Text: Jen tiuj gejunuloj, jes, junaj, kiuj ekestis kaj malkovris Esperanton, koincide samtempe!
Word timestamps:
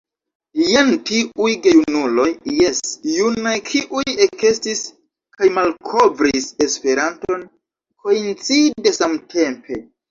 Jen 0.67 0.87
tiuj 1.09 1.49
gejunuloj, 1.65 2.25
jes, 2.61 2.81
junaj, 3.19 3.53
kiuj 3.69 4.07
ekestis 4.27 4.83
kaj 5.39 5.53
malkovris 5.61 6.53
Esperanton, 6.69 7.49
koincide 8.05 8.99
samtempe! 9.03 9.85